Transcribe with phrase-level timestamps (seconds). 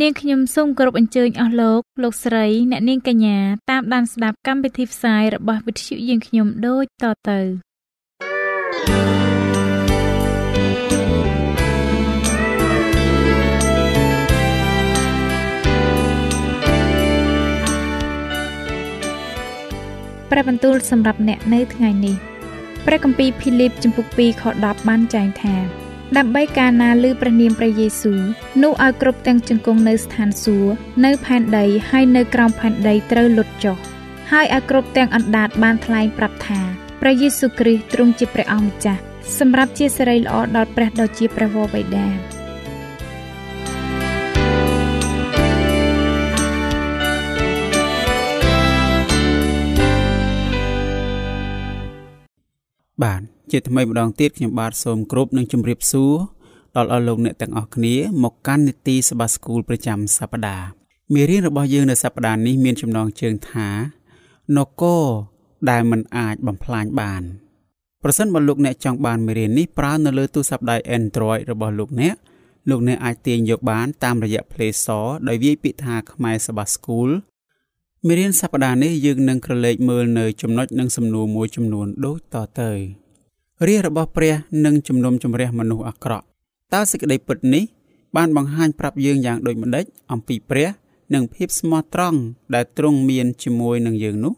[0.00, 3.38] នាងខ្ញុំសូមគោរពអញ្ជើញអស់លោកលោកស្រីអ្នកនាងកញ្ញា
[3.70, 7.40] តាមដានស្ដាប់កម្មវិធីផ្សាយរបស់វិទ្យុយើងខ្ញុំដូចតទៅ
[20.30, 22.16] ព្រះបន្ទូលសម្រាប់អ្នកនៅថ្ងៃនេះ
[22.86, 25.81] ព្រះគម្ពីរភីលីបជំពូក2ខ10បានចែងថា
[26.18, 28.20] ដើម្បីកាលណាឮព្រះនាមព្រះយេស៊ូវ
[28.62, 30.74] នោះឲ្យគ្រប់ទាំងជង្គង់នៅស្ថានសួគ៌
[31.04, 33.76] នៅផែនដីហើយនៅក្រោមផែនដីត្រូវលុតចុះ
[34.32, 36.60] ហើយឲ្យគ្រប់ទាំងអណ្ដាតបានថ្លែងប្រាប់ថា
[37.00, 39.00] ព្រះយេស៊ូវគ្រីស្ទទ្រង់ជាព្រះអង្គម្ចាស់
[39.38, 42.06] សម្រាប់ជាសេរីល្អដល់ព្រះដ៏ជាព្រះវរបិតា
[53.02, 56.14] បាទ ជាថ្មីម្ដងទៀតខ្ញុំបាទសូមគោរពនិងជម្រាបសួរ
[56.76, 60.66] ដល់អស់លោកអ្នកទាំងអស់គ្នាមកកាន់នីតិសភាស្គាល់ប្រចាំសប្ដាហ៍
[61.14, 63.68] មេរៀនរបស់យើងនៅសប្ដាហ៍នេះមានចំណងជើងថា
[64.56, 65.04] នគរ
[65.70, 67.22] ដែលមិនអាចបំផ្លាញបាន
[68.02, 72.14] ប្រសិនបើលោកអ្នកចង់បានមេរៀននេះប្រើនៅលើទូរស័ព្ទដៃ Android របស់លោកអ្នក
[72.70, 77.14] លោកអ្នកអាចទាញយកបានតាមរយៈ Play Store ដោយវាយពាក្យថាខ្មែរសភាស្គាល់
[78.06, 82.72] មេរៀនសប្តាហ៍នេះយើងនឹងក្រឡេកមើលនៅចំណុចនិងសំណួរមួយចំនួនដូចតទៅ
[83.68, 86.24] រាជរបស់ព្រះនឹងជំនុំជម្រះមនុស្សអាក្រក់
[86.72, 87.64] តើសេចក្តីពិតនេះ
[88.16, 90.68] បានបង្ហាញប្រាប់យើងយ៉ាងដូចម្តេចអំពីព្រះ
[91.14, 92.18] និងភាពស្មោះត្រង់
[92.54, 94.32] ដែលទ្រង់មានជាមួយនឹងយើងនោះ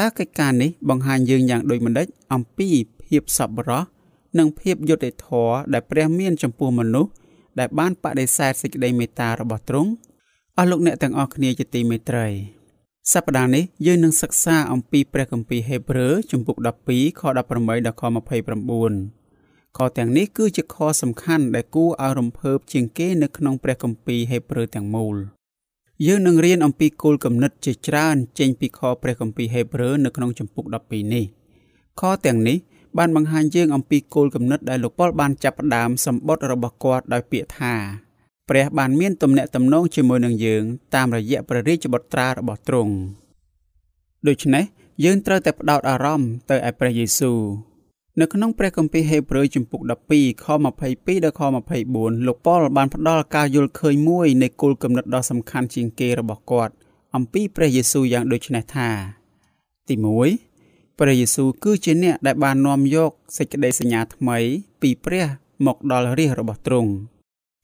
[0.00, 2.68] តើកិច្ចការនេះបង្ហាញយើងយ៉ាងដូចម្តេចអំពី
[3.04, 3.82] ភាពសប្បុរស
[4.38, 7.10] និងភាពយុត្តិធម៌ដែលព្រះមានចំពោះមនុស្ស
[7.58, 9.90] ដែលបានបដិសេធសេចក្តីមេត្តារបស់ទ្រង់
[10.58, 12.26] អស់លោកអ្នកទាំងអស់គ្នាជាទីមេត្រី
[13.10, 16.56] សប្តាហ៍នេះយើងនឹងសិក្សាអំពីព្រះគម្ពីរហេព្រើរជំពូក
[16.88, 18.02] 12ខ18ដល់ខ
[18.90, 25.16] 29ខទាំងនេះគឺជាខសំខាន់ដែលគួរឲ្យរំភើបជាងគេនៅក្នុងព្រះគម្ពីរហេព្រើរទាំងមូល
[26.06, 31.24] យើងនឹងរៀនអំពីគោលគំនិតជាច្រើនចេញពីខព្រះគម្ពីរហេព្រើរនៅក្នុងជំពូក12នេះ
[32.00, 32.58] ខទាំងនេះ
[32.98, 37.74] បានបង្ហាញយើងអំពីគោលគំនិតដែលលោកប៉ុលបានចាប់ផ្ដើមសម្បត្តិរបស់គាត់ដោយពាក្យថា
[38.54, 40.62] ព្រះបានមានទំនាក់ទំនងជាមួយនឹងយើង
[40.94, 42.94] តាមរយៈព្រះរាជបុត្រារបស់ទ្រង់
[44.26, 44.64] ដូច្នេះ
[45.04, 47.38] យើងត្រូវតែផ្ដោតអារម្មណ៍ទៅឯព្រះយេស៊ូវ
[48.20, 49.80] នៅក្នុងព្រះគម្ពីរហេព្រើរជំពូក
[50.12, 51.42] 12ខ22ដល់ខ
[51.82, 56.72] 24លោកប៉ុលបានផ្ដល់ការយល់ឃើញមួយនៃគោលគំនិតដ៏សំខាន់ជាងគេរបស់គាត់
[57.16, 58.88] អំពីព្រះយេស៊ូវយ៉ាងដូចនេះថា
[59.88, 59.94] ទី
[60.46, 64.38] 1ព្រះយេស៊ូវគឺជាអ្នកដែលបាននាំយកសេចក្តីសញ្ញាថ្មី
[64.82, 65.26] ពីព្រះ
[65.66, 66.90] មកដល់រាជរបស់ទ្រង់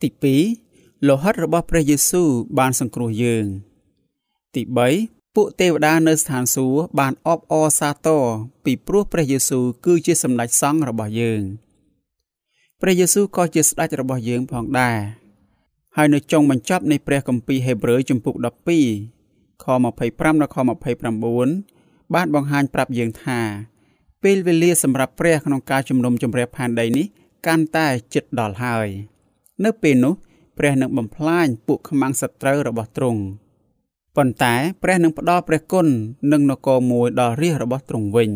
[0.04, 0.67] ទី2
[1.06, 2.28] លោហិតរបស់ព្រះយេស៊ូវ
[2.58, 3.46] បានសង្គ្រោះយើង
[4.54, 4.62] ទី
[4.98, 8.24] 3ពួកទេវតានៅស្ថានសួគ៌បានអបអរសាទរ
[8.64, 11.42] ពីព្រោះព្រះយេស៊ូវគឺជាសម្ដេចសង្ឃរបស់យើង
[12.80, 14.98] ព្រះយេស៊ូវក៏ជាស្ដេចរបស់យើងផងដែរ
[15.96, 18.34] ហើយនៅចុងបញ្ចប់នៃព្រះគម្ពីរហេព្រើរជំពូក
[18.98, 20.56] 12ខ25ដល់ខ
[21.34, 23.40] 29បានបង្ហាញប្រាប់យើងថា
[24.22, 27.06] ពេលវេលាសម្រាប់ព្រះក្នុងការជំនុំជម្រះផែនដីនេះ
[27.46, 28.88] កាន់តែជិតដល់ហើយ
[29.66, 30.14] នៅពេលនោះ
[30.58, 33.20] ព្រះនឹងបំផ្លាញពួកខ្មាំងសត្រូវរបស់ទ្រង់
[34.16, 35.86] ប៉ុន្តែព្រះនឹងផ្ដល់ព្រះគុណ
[36.32, 38.30] និងនគរមួយដល់រាជរបស់ទ្រង់វិញ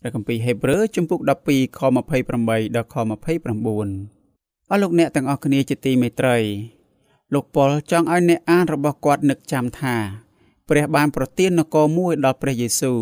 [0.00, 6.36] ព្រះគម្ពីរហេព្រើរជំពូក12ខ28ដល់ខ29អស់លោកអ្នកទាំងអស់គ្នាជាទីមេត្រី
[7.34, 9.96] លោកប៉ុលចង់ឲ្យអ្នកអានរបស់គាត់នឹកចាំថា
[10.68, 13.00] ព្រះបានប្រទាននគរមួយដល់ព្រះយេស៊ូវ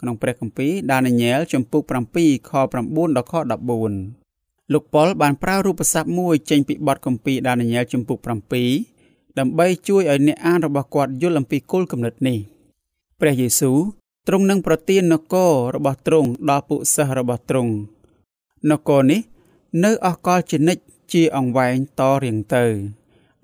[0.00, 1.82] ក្នុងព្រះគម្ពីរដានីញែលជំពូក
[2.16, 2.52] 7ខ
[2.84, 4.25] 9ដល់ខ14
[4.72, 8.18] លោកប៉ុលបានប្រើរូបស័ព្ទមួយចេញពីបទគម្ពីរដានីយ៉ែលជំពូក
[8.78, 12.38] 7ដើម្បីជួយឲ្យអ្នកអានរបស់គាត់យល់អំពីគោលគំនិតនេះ
[13.20, 13.78] ព្រះយេស៊ូវ
[14.26, 17.72] ទ្រង់នឹងប្រទាននគររបស់ទ្រង់ដល់ពួកសិស្សរបស់ទ្រង់
[18.70, 19.20] នគរនេះ
[19.84, 22.64] នៅអស់កលជានិច្ចជាអង្វែងតរៀងទៅ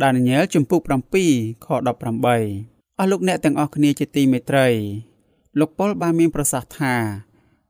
[0.03, 0.81] ដានីយ៉ែលជំពូក
[1.25, 4.69] 7ខ18អស់លោកអ្នកទាំងអស់គ្នាជាទីមេត្រី
[5.59, 6.95] លោកប៉ុលបានមានប្រសាសន៍ថា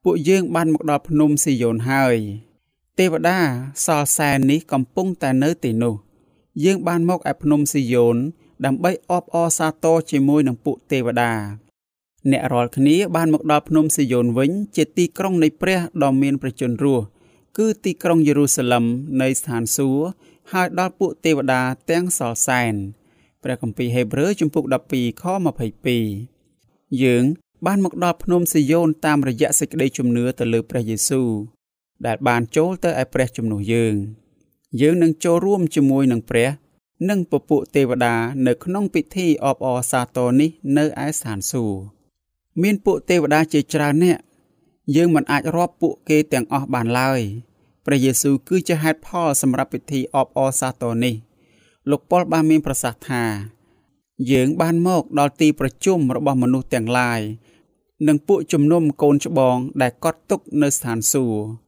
[0.05, 2.16] ពួកយើងបានមកដល់ភ្នំស៊ីយ៉ូនហើយ
[2.99, 3.39] ទេវតា
[3.85, 5.94] សល់សែននេះកំពុងតែនៅទីនោះ
[6.65, 8.17] យើងបានមកឯភ្នំស៊ីយ៉ូន
[8.65, 11.33] ដើម្បីអបអរសាទរជាមួយនឹងពួកទេវតា
[12.31, 17.05] អ្នករាល់គ្នាបានមកដល់ភ្នំស៊ីយ៉ូនវិញ ជាទីក្រុងនៃព្រះដ៏មានព្រះជន្មរស់
[17.59, 18.85] គឺទីក្រុងយេរូសាឡឹម
[19.23, 20.05] នៃស្ថានសួគ៌
[20.53, 21.61] ហើយដល់ពួកទេវតា
[21.91, 22.75] ទាំងសល់សែន
[23.43, 25.25] ព្រះគម្ពីរហេព្រើរជំពូក12ខ
[26.12, 27.25] 22យើង
[27.67, 31.29] បានមកដល់ភ្នំស៊ីយ៉ូនតាមរយៈសេចក្តីជំនឿទៅលើព្រះយេស៊ូវ
[32.06, 33.94] ដែលបានចូលទៅឯព្រះជំនួសយើង
[34.81, 36.49] យើងនឹងចូលរួមជាមួយនឹងព្រះ
[37.08, 38.14] និងពពួកទេវតា
[38.46, 41.82] នៅក្នុងពិធីអបអរសាទរនេះនៅឯស្ថានសួគ៌
[42.62, 44.19] មានពួកទេវតាជាច្រើនអ្នក
[44.96, 47.20] យើងមិនអាចរាប់ពួកគេទាំងអស់បានឡើយ
[47.87, 51.14] ព្រះយេស៊ូវគឺជាហេតុផលសម្រាប់ពិធីអបអរសាទរនេះ
[51.90, 53.25] លោកប៉ុលបានមានប្រសាសន៍ថា
[54.32, 57.20] យើងបានមកដល់ទីប្រជុំរបស់មនុស្សទាំងឡាយ
[58.06, 61.62] និងពួកជំនុំកូនច្បងដែលកត់ទុកនៅស្ថានសួគ៌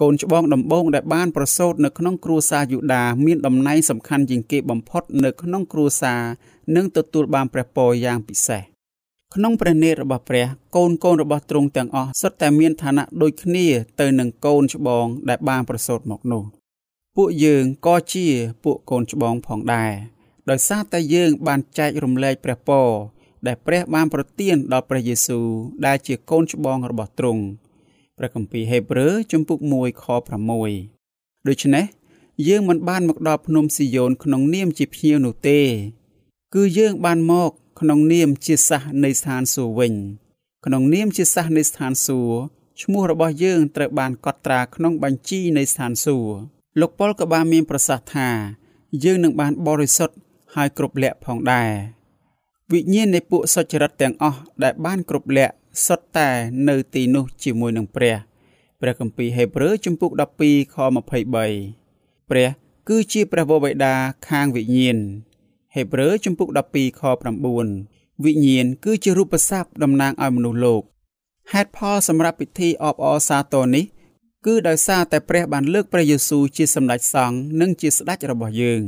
[0.00, 6.20] កូនច្បងដំបងដែលបានប្រសូតនៅក្នុងគ្រួសារយូដាមានតំណែងសំខាន់ជាងគេបំផុតនៅក្នុងគ្រួសារ
[6.76, 8.62] និងទទួលបានព្រះពរយ៉ាងពិសេស
[9.34, 10.46] ក្នុងព្រះនេតរបស់ព្រះ
[10.76, 13.66] កូនកូនរបស់ទ្រង់ទាំងអស់សុទ្ធតែមានឋានៈដូចគ្នា
[14.00, 16.42] ទៅនឹងកូនច្បងដែលបានប្រសូតមកនោះ
[17.16, 18.26] ពួកយើងក៏ជា
[18.64, 19.92] ពួកកូនច្បងផងដែរ
[20.50, 22.88] ដោយសារតែយើងបានចែករំលែកព្រះពរ
[23.46, 25.46] ដែលព្រះបានប្រទានដល់ព្រះយេស៊ូវ
[25.86, 27.42] ដែលជាកូនច្បងរបស់ទ្រង់
[28.18, 30.04] ព្រះគម្ពីរហេព្រើរជំពូក1ខ
[30.76, 31.84] 6ដូច្នេះ
[32.48, 35.60] យើងមិនបានមកដល់ភ្នំស៊ីយ៉ូនក្នុងនាមជាភ្ញៀវនោះទេ
[36.54, 37.50] គឺយើងបានមក
[37.80, 39.94] ក្នុងនាមជាសះនៃស្ថានសួគ៌វិញ
[40.64, 42.38] ក្នុងនាមជាសះនៃស្ថានសួគ៌
[42.82, 46.34] ឈ្មោះរបស់យើងត្រូវបានកត់ត្រាក្នុងបញ្ជីនៃស្ថានសួគ៌
[46.80, 48.28] លោកប៉ុលក៏បានមានប្រសាសន៍ថា
[49.04, 50.16] យើងនឹងបានបរិសុទ្ធ
[50.54, 51.70] ហើយគ្រប់លក្ខផងដែរ
[52.72, 55.54] វិញ្ញាណនៃពួកសុចរិតទាំងអស់ដែលបានគ្រប់លក្ខ
[55.86, 56.30] សុទ្ធតែ
[56.68, 58.16] នៅទីនោះជាមួយនឹងព្រះ
[58.80, 60.10] ព្រះគម្ពីរហេព្រើរជំពូក
[60.42, 62.48] 12ខ23ព្រះ
[62.88, 63.94] គឺជាព្រះវរបិតា
[64.28, 64.98] ខាងវិញ្ញាណ
[65.74, 67.02] ហេព្រើរជំពូក12ខ
[67.62, 70.82] 9វិញ្ញាណគឺជារូបស័ព្ទតំណាងឲ្យមនុស្សលោក
[71.52, 73.84] ហេតុផលសម្រាប់ពិធីអបអរសាទរនេះ
[74.46, 78.82] គឺដោយសារតែព្រះបានលើកព្រះយេស៊ូវជាសម្ដេចសង្ឃនិងជាស្ដេចរបស់យើង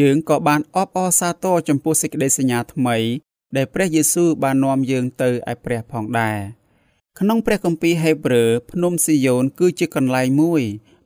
[0.00, 2.96] យើងក៏បានអបអរសាទរចំពោះសេចក្តីសញ្ញាថ្មី
[3.56, 6.38] ដែលព្រះយេស៊ូវបាននាំយើងទៅឯព្រះផងដែរ
[7.18, 10.62] ក្នុងព្រះគម្ពីរហេព្រើរភ្នំស៊ីយ៉ូនគឺជាកន្លែងមួយ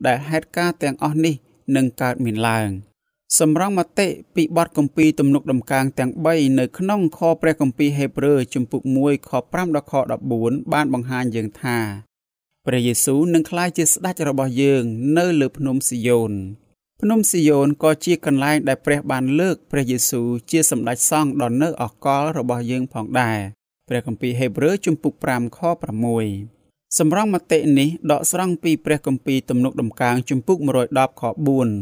[0.06, 1.34] ដែលហេតុការណ៍ទាំងអស់នេះ
[1.76, 2.70] នឹងកើតមានឡើង។
[3.38, 9.92] សម្រងមតិពីបទគម្ពីរទំនុកដំកើងទាំង3នៅក្នុងខព្រះគម្ពីរហេព្រើរជំពូក1ខ5ដល់ខ
[10.32, 11.78] 14បានបង្ហាញយើងថា
[12.66, 14.82] ព្រះយេស៊ូវនឹងក្លាយជាស្ដេចរបស់យើង
[15.18, 16.32] នៅលើភ្នំស៊ីយ៉ូន
[17.02, 23.38] ភ្នំស៊ីយ៉ូនក៏ជាកន្លែងដែលព្រះបានលើកព្រះយេស៊ូវជាសម្ដេចសង្ឃដ៏នៅអកលរបស់យើងផងដែរ
[23.88, 25.60] ព្រះគម្ពីរហេព្រើរជំពូក5ខ
[26.28, 31.22] 6សម្រងមតិនេះដកស្រង់ពីព្រះគម្ពីរទំនុកដំកើងជំពូក110ខ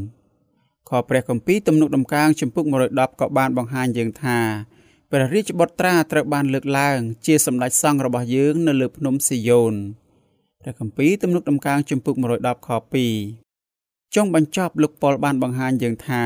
[0.09, 4.39] 4ខព្រះគម្ពីរទំនុកដំកើងចំពុក110ក៏បានបង្ហាញយើងថា
[5.11, 9.75] ព្រះរាជបុត្រាត្រូវបានលើកឡើង ជាសម្ដេចសង្ឃរបស់យើង នៅលើភ្នំស៊ីយ៉ូន
[10.61, 13.48] ព្រះគម្ពីរទំនុកដំកើងចំពុក110ខ2
[14.15, 16.25] ចុងបញ្ចប់លោកប៉ុលបានបង្ហាញយើងថា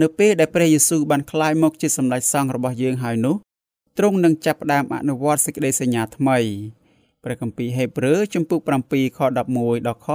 [0.00, 3.36] នៅពេលដែលព្រះយេស៊ូវបានក្លាយមកជាសម្ដេចសង្ឃរបស់យើងហើយនោះ
[3.98, 6.38] ទ្រង់នឹងចាប់ផ្ដើមអនុវត្តសេចក្តីសញ្ញាថ្មី
[7.24, 9.38] ព្រះគម្ពីរហេព្រើរជំពូក7ខ11
[9.86, 10.06] ដល់ខ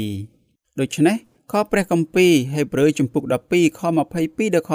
[0.00, 1.16] 22ដូច្នេះ
[1.52, 4.70] ខព្រះគម្ពីរហេព្រើរជំពូក12ខ22ដល់ខ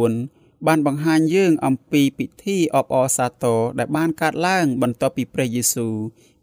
[0.00, 5.94] 24បានបង្ហាញយើងអំពីពិធីអបអរសាទរដែលបានកើតឡើងបន្ទាប់ពីព្រះយេស៊ូវ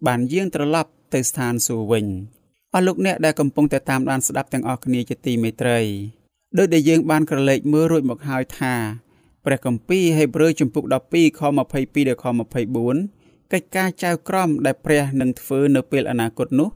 [0.07, 2.05] បានយាងត្រឡប់ទៅស្ថានសួគ៌វិញ
[2.77, 5.79] អស់លោកអ្នកដែលកំពុងតែតាមដានស្ដាប់ទាំងអស់គ្នាជាទីមេត្រី
[6.57, 8.73] ដោយដែលយើងបានក្រឡេកមើលរួចមកហើយថា
[9.45, 11.05] ព្រះគម្ពីរហេព្រើរជំពូក12ខ22ដល់
[12.23, 12.25] ខ
[12.87, 16.69] 24កិច្ចការចៅក្រមដែលព្រះនឹងធ្វើនៅពេលអនាគតនោះ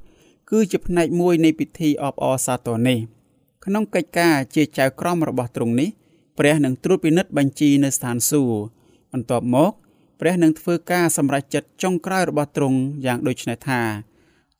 [0.50, 3.00] គឺជាផ្នែកមួយនៃពិធីអបអរសាទរនេះ
[3.66, 5.90] ក្នុងកិច្ចការជាចៅក្រមរបស់ទ្រង់នេះ
[6.40, 8.62] ព្រះនឹងត្រួតពិនិត្យបញ្ជីនៅស្ថានសួគ៌
[9.12, 9.72] បន្ទាប់មក
[10.20, 14.11] ព្រះនឹងធ្វើការសម្រេចចិត្តចុងក្រោយរបស់ទ្រង់យ៉ាងដូចនេះថា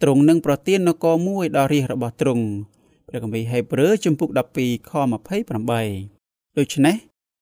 [0.02, 2.46] ទ្រង់នឹងប្រទាននគរមួយដល់រាជរបស់ទ្រង់
[3.08, 4.30] ព្រះគម្ពីរហេព្រើរជំពូក
[4.60, 4.92] 12ខ
[5.52, 6.96] 28ដូច្នេះ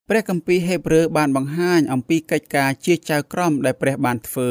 [0.10, 4.50] ព្រះគម្ពីរហេព្រើរបានបង្ហាញអំពីកិច្ចការជាចៅក្រមដែលព្រះបានធ្វើ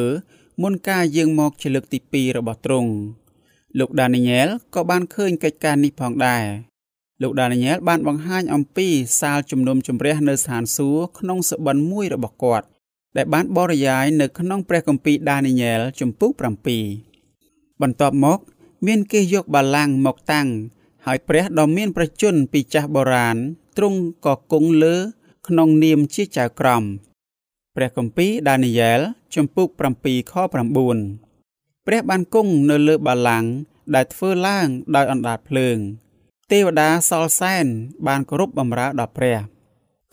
[0.62, 2.92] មុនការយាងមកជាលើកទី2របស់ទ្រង់
[3.78, 6.44] លោកដានីញ៉ែលក៏បានឃើញកិច្ចការនេះផងដែរ
[7.22, 8.88] លោកដានីញ៉ែលបានបង្ហាញអំពី
[9.20, 12.66] សាលជំនុំជម្រះនៅស្ថានសួគ៌ក្នុងសបិនមួយរបស់គាត់
[13.16, 16.32] ដែលបានបរិយាយនៅក្នុងព្រះគម្ពីរដានីញ៉ែលជំពូក
[16.72, 17.07] 7
[17.82, 18.38] បន្ទាប់មក
[18.86, 20.48] មានគេយកបាឡាំងមកតាំង
[21.06, 23.36] ហើយព្រះដ៏មានប្រជញ្ញពីចាស់បុរាណ
[23.76, 24.96] ទ្រង់ក៏គង់លើ
[25.48, 26.82] ក្នុងនាមជាចៅក្រម
[27.76, 29.00] ព្រះគម្ពីរដានីយ៉ែល
[29.34, 29.68] ជំពូក
[30.00, 30.52] 7ខ9
[31.86, 33.50] ព្រះបានគង់នៅលើបល្ល័ង្ក
[33.94, 34.66] ដែលធ្វើឡើង
[34.96, 35.76] ដោយអណ្ដាតភ្លើង
[36.52, 37.66] ទេវតាសល់សែន
[38.06, 39.38] បានគោរពបម្រើដល់ព្រះ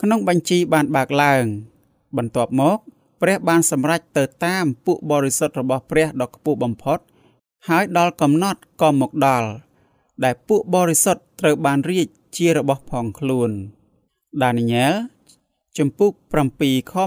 [0.02, 1.44] ក្នុងបញ្ជីបានបើកឡើង
[2.16, 2.78] បន្ទាប់មក
[3.22, 6.98] ព្រះបានសម្រេចទៅតាមពួកបរិសុទ្ធរបស់ព្រះដ៏ខ្ពស់បំផុត
[7.68, 9.48] ហើយដល់កំណត់ក៏មកដល់
[10.24, 13.50] ដែលពួកបរិសុទ្ធត្រូវបានរៀបជារបស់ផងខ្លួន
[14.42, 14.94] ដានីយ៉ែល
[15.78, 16.12] ជំពូក
[16.52, 16.98] 7ខ22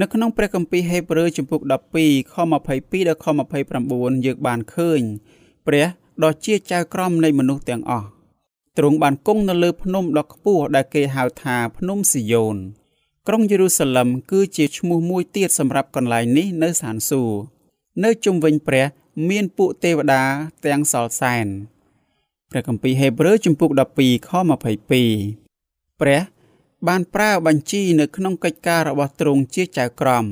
[0.00, 1.60] នៅក្នុងព្រះគម្ពីរហេព្រើរជំពូក
[1.96, 2.40] 12ខ22
[3.08, 3.26] ដល់ខ
[3.74, 5.00] 29យើងបានឃើញ
[5.66, 5.86] ព្រះ
[6.24, 8.08] ដ៏ជាចៅក្រមនៃមនុស្សទាំងអស់
[8.78, 12.56] ទ្រង់បានគង់នៅលើភ្នំដ៏ខ្ពស់ដែលគេហៅថាភ្នំស៊ីយ៉ូន
[13.28, 17.38] ក្រុងយេរូសាឡឹមគឺជាឈ្មោះមួយទៀតសម្រាប់កន្លែងនេះនៅស្ថានសួគ៌
[18.04, 18.84] នៅជុំវិញព្រះ
[19.30, 20.22] មានពួកទេវតា
[20.64, 21.46] ទាំងសល់សែន
[22.50, 24.30] ព្រះគម្ពីរហេព្រើរជំពូក12ខ
[25.10, 26.20] 22ព្រះ
[26.88, 30.24] បានប្រើបញ្ជីនៅក្នុងកិច្ចការរបស់ទ្រង់ជាចៅក្រម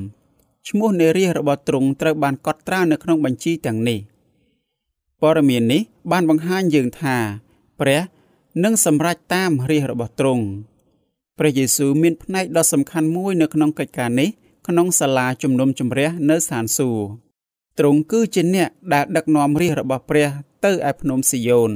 [0.67, 3.99] ឈ្មោះនារីរបស់ទ្រង់ត្រូវបានកត់ត្រានៅក្នុងបញ្ជីទាំងនេះ
[5.21, 5.81] ព័ត៌មាននេះ
[6.11, 7.15] បានបង្ហាញយើងថា
[7.79, 8.01] ព្រះ
[8.63, 10.45] នឹងសម្រេចតាមរាជរបស់ទ្រង់
[11.37, 14.29] ព្រះយេស៊ូវមានផ្នែកដ៏សំខាន់មួយនៅក្នុងកិច្ចការនេះ
[14.67, 17.26] ក្នុងសាលាជំនុំជម្រះនៅស្ថានសួគ៌
[17.79, 20.29] ទ្រង់គឺជាអ្នកដែលដឹកនាំរាជរបស់ព្រះ
[20.65, 21.71] ទៅឯភ្នំស៊ីយ៉ូន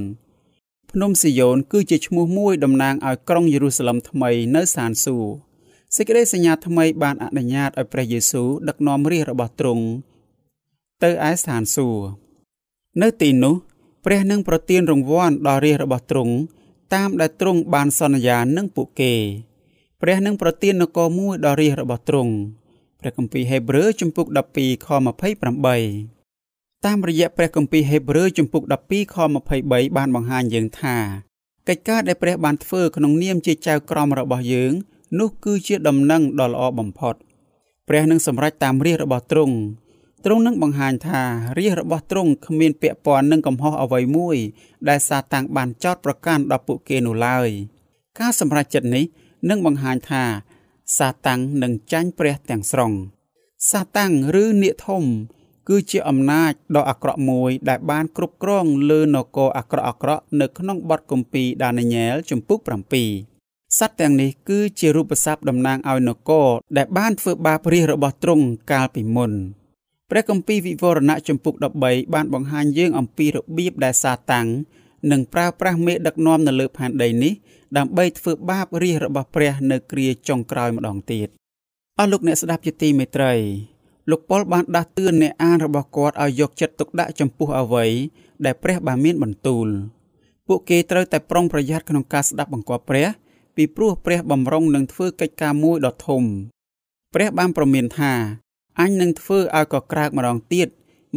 [0.92, 5.34] ភ្នំស៊ីយ៉ូនគឺជាឈ្មោះមួយតំណាងឲ្យក្រុងយេរូសាឡឹមថ្មីនៅស្ថានសួគ៌
[5.96, 9.86] សេចក្តីសញ្ញាថ្មីបានអនុញ្ញាតឲ្យព្រះយេស៊ូវដឹកនាំរាជរបស់ទ្រង់
[11.04, 12.06] ទៅឯស្ថានសួគ៌
[13.02, 13.56] នៅទីនោះ
[14.06, 16.34] ព្រះនឹងប្រទានរង្វាន់ដល់រាជរបស់ទ្រង់
[16.94, 19.14] តាមដែលទ្រង់បានសន្យានឹងពួកគេ
[20.02, 22.34] ព្រះនឹងប្រទាននគរមួយដល់រាជរបស់ទ្រង់
[23.02, 24.28] ព្រះគម្ពីរហេព្រើរជំពូក
[24.58, 24.88] 12ខ
[26.06, 29.16] 28តាមរយៈព្រះគម្ពីរហេព្រើរជំពូក12ខ
[29.56, 30.98] 23បានបង្ហាញយើងថា
[31.68, 34.74] កិច្ចការដែលព្រះបានធ្វើក្នុងនាមជាចៅក្រមរបស់យើង
[35.20, 37.16] នោះគឺជាដំណឹងដ៏ល្អបំផុត
[37.88, 39.56] ព្រះនឹងសម្រេចតាមរាជរបស់ទ្រង់
[40.26, 41.22] ទ្រង់នឹងបង្ហាញថា
[41.58, 44.38] រាជរបស់ទ្រង់គ្មានពាក់ព័ន្ធនឹងកំហុសអ្វីមួយ
[44.90, 47.50] ដែលសាតាំងបានចោទប្រកាន់ដល់ពួកគេនោះឡើយ
[48.20, 49.06] ការសម្រេចចិត្តនេះ
[49.50, 50.24] នឹងបង្ហាញថា
[50.98, 52.92] សាតាំងនឹងចាញ់ព្រះទាំងស្រុង
[53.70, 55.04] សាតាំងឬនាគធំ
[55.70, 62.60] គឺជាអំណាចដ៏អាក្រក់មួយ ដែលបានគ្រប់គ្រងលើនគរអាក្រក់អាក្រក់នៅក្នុងបទគម្ពីរដានីញែលជំពូក
[63.20, 69.32] 7សត្វទាំងនេះគឺជារូបស័ព្ទតំណាងឲ្យនគរដែលបានធ្វើបាបរាជរបស់ទ្រង់កាលពីមុន
[70.10, 74.48] ព្រះគម្ពីរវិវរណៈជំពូក13បានបង្ហាញយើងអំពីរបៀបដែលសាតាំង
[75.12, 77.34] នឹងប្រើប្រាស់មេដឹកនាំនៅលើផែនដីនេះ
[77.78, 81.28] ដើម្បីធ្វើបាបរាជរបស់ព្រះនៅគ្រាចុងក្រោយម្ដងទៀត
[82.00, 83.34] អស់លោកអ្នកស្ដាប់ជាទីមេត្រី
[84.10, 87.86] លោកប៉ុលបានដាស់តឿនអ្នកអានរបស់គាត់ឲ្យយកចិត្តទុកដាក់ចំពោះអ្វី
[88.46, 89.68] ដែលព្រះបានមានបន្ទូល
[90.48, 93.08] ពួកគេត្រូវតែប្រុងប្រយ័ត្នក្នុងការស្ដាប់បង្គាប់ព្រះ
[93.56, 96.24] ពីព្រោះព្រះបំរុងនឹងធ្វើកិច្ចការមួយដ៏ធំ
[97.14, 98.14] ព្រះបានប្រមានថា
[98.80, 100.68] អញនឹងធ្វើឲ្យកក្រើកម្ដងទៀត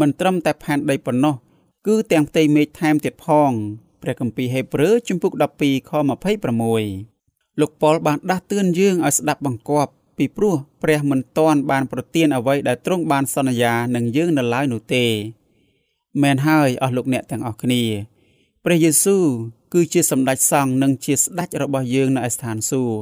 [0.00, 1.34] មិនត្រឹមតែផែនដីប៉ុណ្ណោះ
[1.86, 3.50] គឺទាំងផ្ទៃមេឃថែមទៀតផង
[4.04, 5.90] ព្រះគម្ពីរហេព្រើរជំពូក12ខ
[6.74, 15.04] 26លោកប៉ុលបានដាស់តឿនយើងឲ្យស្ដាប់បង្គាប់ពីព្រោះព្រះមិនទាន់បានប្រទានអ្វីដែលទ្រង់បានសន្យានឹងយើងនៅឡើយនោះទេ
[16.22, 17.82] មែនហើយអស់លោកអ្នកទាំងអស់គ្នា
[18.64, 19.24] ព្រះយេស៊ូវ
[19.72, 22.98] គឺជាសម្ដេចសង្ឃនិងជាស្ដេចរបស់យើងនៅឯស្ថានសួគ៌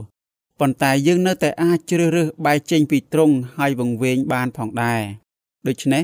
[0.60, 5.02] ប៉ុន្តែយើងនៅតែអាចជ្រើសរើសបែកចេញពីទ្រង់ហើយវង្វេងបានផងដែរ
[5.66, 6.02] ដូច្នេះ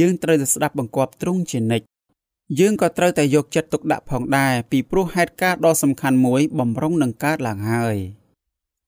[0.00, 1.86] យើងត្រូវតែស្ដាប់បង្គាប់ទ្រង់ជានិច្ច
[2.58, 7.96] យើងក៏ត្រូវតែយកចិត្តទុកដាក់ផងដែរពីព្រោះហេតុការណ៍ដ៏សំខាន់មួយបំរុងនឹងកើតឡើងហើយ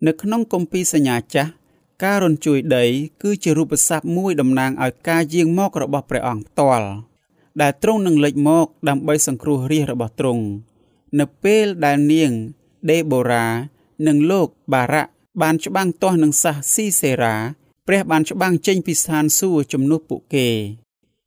[0.06, 1.50] នៅក្នុងគម្ពីរសញ្ញាចាស់
[2.04, 2.84] ការរញ្ជួយដី
[3.22, 6.88] គឺជារូបស័ព្ទមួយតំណាងឲ្យការយាងមករបស់ព្រះអង្គផ្ទាល់
[7.60, 10.44] ដែលទ្រង់នឹងលេចមកដើម្បីសង្គ្រោះរាជរបស់ទ្រង់
[11.20, 12.30] នៅពេលដែលនាង
[12.90, 13.46] ដេបូរ៉ា
[14.06, 15.02] និងលោកបារ៉ា
[15.42, 17.34] បានច្បាំងទាស់នឹងសាសស៊ីសេរ៉ា
[17.88, 20.48] ព្រះបានច្បាំងចេញពីស្ថានសួគ៌ជំនួសពួកគេ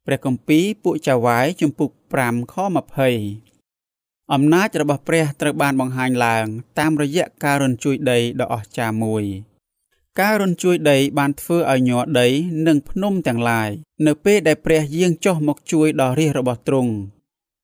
[0.05, 1.89] ព្រះគម្ពីរពួកចៅវាយជំពូក
[2.21, 2.55] 5ខ
[3.39, 6.45] 20អំណាចរបស់ព្រះត្រូវបានបង្ហាញឡើង
[6.79, 9.23] តាមរយៈការរញ្ជួយដីដ៏អស្ចារ្យមួយ
[10.19, 12.27] ការរញ្ជួយដីបានធ្វើឲ្យញ័រដី
[12.67, 13.69] និងភ្នំទាំងឡាយ
[14.07, 16.93] នៅពេលដែលព្រះយាងចុះមកជួយដល់រាជរបស់ទ្រង់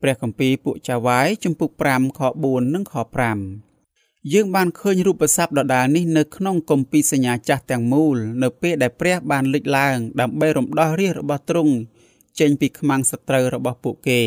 [0.02, 2.96] ព្រះគម្ពីរពួកចៅវាយជំពូក5ខ4និងខ
[3.64, 11.74] 5យើងបានឃើញរូបស័ព្ទដដាលនេះនៅក្នុងគម្ពីរសញ្ញាចាស់ទាំងមូល នៅពេលដែលព្រះបានលេចឡើងដើម្បីរំដោះរាជរបស់ទ្រង់
[12.40, 14.22] ចេញពីខ្មាំងសត្រូវរបស់ពួកគេ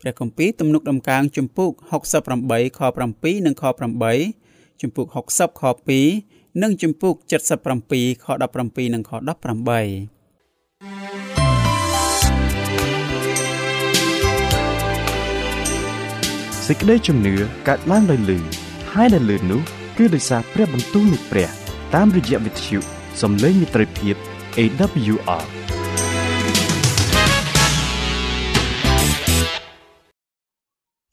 [0.00, 1.70] ព្រះគម្ពីរទំនុកដំកើងជំពូក
[2.24, 2.80] 68ខ
[3.12, 3.62] 7និងខ
[4.22, 5.62] 8ជំពូក60ខ
[6.12, 7.14] 2និងជំពូក
[7.70, 8.26] 77ខ
[8.56, 10.26] 17និងខ18
[16.66, 17.34] សេចក្តីជំនឿ
[17.68, 18.38] កើតឡើងដោយលឺ
[18.92, 19.62] ហើយដែលលឺនោះ
[19.98, 21.50] គឺដោយសារព្រះបន្ទូលនៃព្រះ
[21.94, 22.78] តាមរយៈវិទ្យុ
[23.22, 24.16] សំឡេងមិត្តភាព
[24.58, 25.44] AWR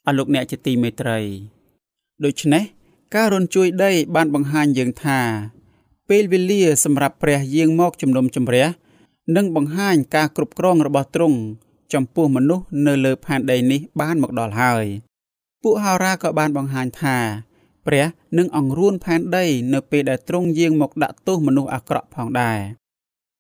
[0.05, 1.19] អស់លោកអ្នកជាទីមេត្រី
[2.25, 2.63] ដូច្នេះ
[3.15, 5.19] ការរនជួយដី បានបង្ហាញយើងថា
[6.10, 8.65] ពេលវេលាសម្រាប់ព្រះយាងមកជំនុំជម្រះ
[9.36, 11.38] និងបង្ហាញការគ្រប់គ្រងរបស់ទ្រង់
[11.93, 14.86] ចំពោះមនុស្សនៅលើផែនដីនេះបានមកដល់ហើយ
[15.63, 17.17] ពួកហោរាក៏បានបង្ហាញថា
[17.86, 18.05] ព្រះ
[18.38, 22.60] នឹងអង្រួនផែនដី នៅពេលដែលទ្រង់យាងមកដាក់ទោសមនុស្សអាក្រក់ផងដែរ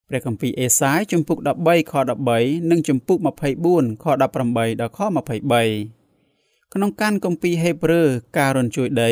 [0.07, 1.93] ព្រះគម្ពីរអេសាយជំពូក13ខ
[2.31, 3.17] 13និងជំពូក
[3.61, 4.99] 24ខ18ដល់ខ
[5.53, 6.02] 23
[6.73, 9.11] ក្នុងកានគម្ពីរហេព្រើរការរញ្ជួយដី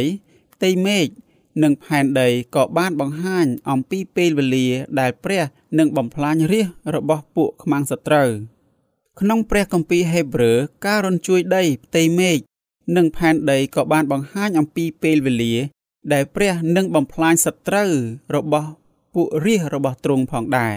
[0.53, 1.07] ផ្ទៃមេឃ
[1.63, 4.67] និងផែនដីក៏បានបង្ហាញអំពីពេលវេលា
[4.99, 5.43] ដែលព្រះ
[5.79, 8.29] នឹងបំផ្លាញរាជរបស់ពួកខ្មាំងសត្រូវ
[9.19, 12.37] ក្នុងព្រះគម្ពីរហេព្រើរការរញ្ជួយដីផ្ទៃមេឃ
[12.95, 15.55] និងផែនដីក៏បានបង្ហាញអំពីពេលវេលា
[16.13, 17.91] ដែលព្រះនឹងបំផ្លាញសត្រូវ
[18.35, 18.69] របស់
[19.13, 20.75] ពួករាជរបស់ទ្រង់ផងដែរ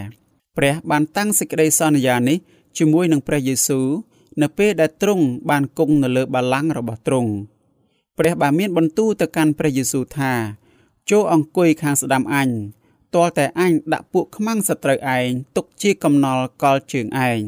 [0.57, 2.39] ព្រះបានតាំងសេចក្តីសន្យានេះ
[2.79, 3.87] ជាមួយនឹងព្រះយេស៊ូវ
[4.43, 7.31] នៅពេលដែលទ្រង់បានគង់នៅលើបល្ល័ង្ករបស់ទ្រង់
[8.19, 10.33] ព្រះបានមានបន្ទូលទៅកាន់ព្រះយេស៊ូវថា
[11.11, 12.49] ចូលអង្គុយខាងស្ដាំអញ
[13.15, 17.41] ទាល់តែអញដាក់ពួកខ្មាំងសត្រូវឯងទុកជាកំណល់កលជើងឯង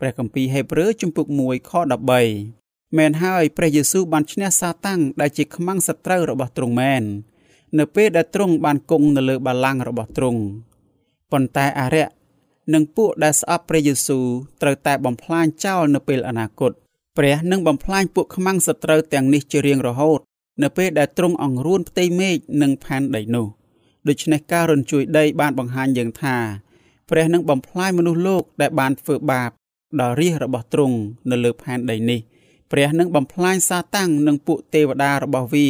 [0.00, 1.72] ព្រះគម្ពីរហេព្រើរជំពូក1ខ
[2.32, 7.02] 13មែនហើយព្រះយេស៊ូវបានឈ្នះសាតាំងដែលជាខ្មាំងសត្រូវរបស់ទ្រង់មែន
[7.78, 10.40] នៅពេលដែលទ្រង់បានគង់នៅលើបល្ល័ង្ករបស់ទ្រង់
[11.32, 12.08] ប៉ុន្តែអរិយ
[12.74, 14.26] និងពួកដែលស្អប់ព្រះយេស៊ូវ
[14.62, 16.72] ត្រូវតែបំផ្លាញចោលនៅពេលអនាគត
[17.16, 20.20] ព្រះនឹងបំផ្លាញពួកខ្មាំងសត្រូវទាំងនេះជារៀងរហូត
[20.62, 23.46] នៅពេលដែលទ្រង់អង្រួនផ្ទៃមេឃនិងផែនដីនោះ
[24.08, 26.36] ដូច្នេះការរញ្ជួយដីបានបង្ហាញយើងថា
[27.10, 29.50] ព្រះនឹងបំផ្លាញមនុស្សលោកដែលបានធ្វើបាប
[30.00, 30.96] ដល់រាជរបស់ទ្រង់
[31.30, 32.20] នៅលើផែនដីនេះ
[32.72, 35.68] ព្រះនឹងបំផ្លាញសាតាំងនិងពួកទេវតារបស់វា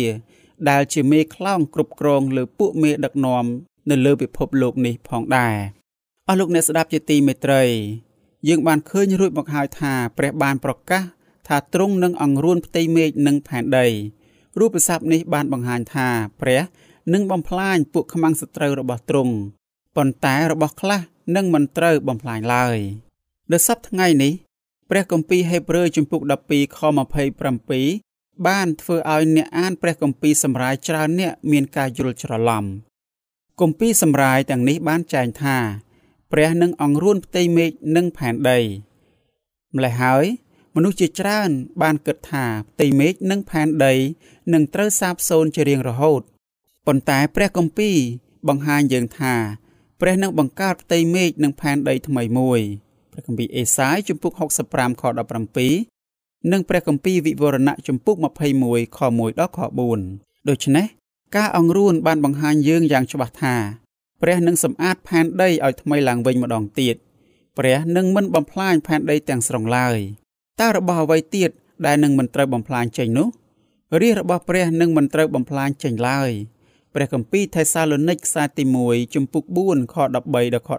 [0.70, 3.44] ដែលជាមេខ្លោងគ្រប់គ្រងលើពួកមេដឹកនាំ
[3.90, 5.56] នៅលើពិភពលោកនេះផងដែរ
[6.28, 7.62] អស់លោកអ្នកស្ដាប់ជាទីមេត្រី
[8.48, 11.02] យើងបានឃើញរួចមកហើយថាព្រះបានប្រកាស
[11.48, 13.86] ថាទ្រង់នឹងអង្រួនផ្ទៃមេឃនិងផែនដី
[14.58, 16.08] រូបស័ព្ទនេះបានបង្ហាញថា
[16.40, 16.62] ព្រះ
[17.12, 19.34] នឹងបំផ្លាញពួកខ្មាំងសត្រូវរបស់ទ្រង់
[19.96, 21.00] ប៉ុន្តែរបស់ខ្លះ
[21.36, 22.78] នឹងមិនត្រូវបំផ្លាញឡើយ
[23.52, 24.32] នៅសប្តាហ៍ថ្ងៃនេះ
[24.90, 26.78] ព្រះគម្ពីរហេព្រើរជំពូក12ខ
[27.62, 32.64] 27បានធ្វើឲ្យអ្នកអានព្រះគម្ពីរសម្រាយច្រើនអ្នកមានការយល់ច្រឡំ
[33.60, 35.58] គម្ពីរសម្រាយទាំងនេះបានចែងថា
[36.32, 38.58] ព្រះនឹងអង្រួនផ្ទៃមេឃនិងផែនដី
[39.74, 40.24] ម្ល៉េះហើយ
[40.74, 41.50] មនុស្សជាច្រើន
[41.82, 43.94] បានគិតថាផ្ទៃមេឃនិងផែនដី
[44.52, 46.20] នឹងត្រូវសាបសូន្យជារៀងរហូត
[46.86, 47.96] ប៉ុន្តែព្រះគម្ពីរ
[48.48, 49.34] បង្ហាញយើងថា
[50.00, 52.60] ព្រះនឹងបង្កើតផ្ទៃមេឃនិងផែនដីថ្មីមួយ
[53.12, 54.32] ព្រះគម្ពីរអេសាយជំពូក
[54.66, 55.02] 65ខ
[55.76, 58.16] 17និងព្រះគម្ពីរវិវរណៈជំពូក
[58.56, 59.60] 21ខ1ដល់ខ
[60.04, 60.86] 4ដូច្នេះ
[61.36, 63.56] ការអង្រួនបានបង្ហាញយើងយ៉ាងច្បាស់ថា
[64.22, 66.96] ព្រះនឹងសម្អាតផែនដីឲ្យថ្មីឡើងវិញម្ដងទៀត
[67.58, 69.98] ព្រះនឹងមិនបំផ្លាញផែនដីទាំងស្រុងឡើយ
[70.60, 71.50] តើរបស់អ្វីទៀត
[71.86, 73.28] ដែលនឹងមិនត្រូវបំផ្លាញចេញនោះ
[74.02, 76.30] រាជរបស់ព្រះនឹងមិនត្រូវបំផ្លាញចេញឡើយ
[76.94, 80.70] ព្រះគម្ពីរថេសាឡូនីកខ្សែទី1ជំពូក4ខ13ដល់ខ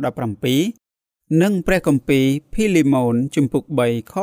[0.66, 4.14] 17និងព្រះគម្ពីរភីលីម៉ូនជំពូក3ខ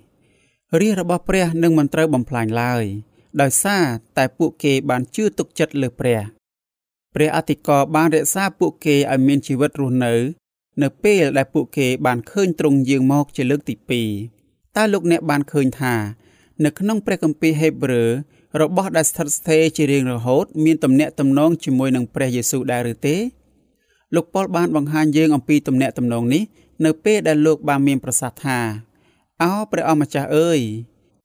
[0.00, 2.84] 20រាជរបស់ព្រះនឹងមិនត្រូវបំផ្លាញឡើយ
[3.40, 3.84] ដោយសារ
[4.16, 6.20] តែពួកគេបានជឿទុកចិត្តលើព្រះ
[7.14, 10.14] ព្រះអធិការបានរក្សាពួកគេឲ្យមានជីវិតរស់នៅ
[10.82, 13.74] នៅពេលដែលពួកគេបានឃើញទ្រង់យាងមកជាលើកទី
[14.22, 15.94] 2តើលោកអ្នកបានឃើញថា
[16.64, 18.10] នៅក្នុងព្រះគម្ពីរហេព្រើរ
[18.60, 23.16] របស់ដែលស្ថិតស្ថេរជារៀងរហូត មានទំនាក់ទំនងជាមួយនឹងព្រះយេស៊ូវដែរឬទេ
[24.14, 26.42] លោកប៉ុលបានបង្ហាញយើងអំពីទំនាក់ទំនងនេះ
[26.84, 28.58] នៅពេលដែលលោកបានមានប្រសាសន៍ថា
[29.42, 30.60] អោព្រះអម្ចាស់អើយ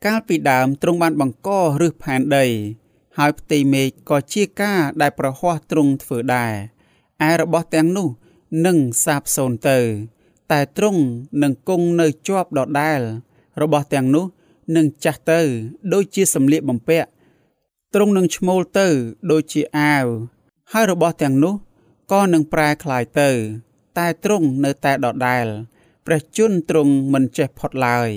[0.06, 2.46] កាលពីដើមទ្រង់បានបង្កឫសផែនដី
[3.19, 6.53] ហើយផ្ទៃមេឃក៏ជាការដែលប្រហ័សទ្រង់ធ្វើដែរ
[7.29, 8.09] ឯរបស់ទាំងនោះ
[8.67, 9.79] នឹងសាបសូន្យទៅ
[10.53, 11.03] តែទ្រង់
[11.43, 13.01] នឹងគង់នៅជាប់ដដែល
[13.63, 14.27] របស់ទាំងនោះ
[14.77, 15.41] នឹងចាស់ទៅ
[15.93, 17.09] ដូចជាសម្លៀកបំពាក់
[17.95, 18.89] ទ្រង់នឹងឈ្មោលទៅ
[19.31, 20.07] ដូចជាអាវ
[20.73, 21.55] ហើយរបស់ទាំងនោះ
[22.13, 23.31] ក៏នឹងប្រែคล้ายទៅ
[23.99, 25.47] តែទ្រង់នៅតែដដែល
[26.07, 28.11] ព្រះជន្មទ្រង់មិនចេះផុតឡើយ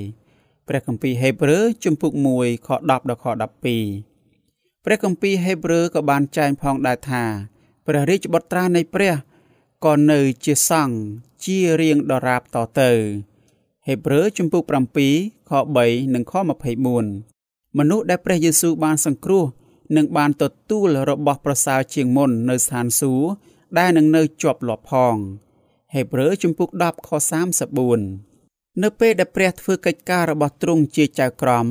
[0.68, 3.26] ព្រះគម្ពីរហេព្រើរជំពូក1ខ10ដល់ខ
[3.72, 4.09] 12
[4.85, 7.25] ព្រះគម្ពីរហេព្រើរក៏បានចែងផងដែរថា
[7.87, 9.15] ព្រះរាជបុត្រានៃព្រះ
[9.85, 10.97] ក៏នៅជាសង្ឃ
[11.45, 12.91] ជារៀងដរាបតទៅ
[13.87, 14.65] ហេព្រើរជំពូក
[15.07, 16.33] 7ខ3និងខ
[17.07, 19.45] 24មនុស្សដែលព្រះយេស៊ូវបានសង្គ្រោះ
[19.97, 23.27] នឹងបានទទួលរបស់ប្រសើរជាងមុននៅស្ថានសួគ៌
[23.79, 25.17] ដែលនឹងនៅជាប់លាប់ផង
[25.95, 27.11] ហេព្រើរជំពូក10ខ
[27.97, 31.67] 34នៅពេលដែលព្រះធ្វើកិច្ចការរបស់ទ្រង់ជាចៅក្រម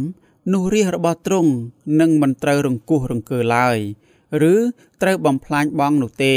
[0.53, 1.51] នោះរាជរបស់ទ្រង់
[1.99, 3.77] នឹងមិនត្រូវរង្គោះរង្គើឡើយ
[4.51, 4.55] ឬ
[5.01, 6.35] ត្រូវបំផ្លាញបងនោះទេ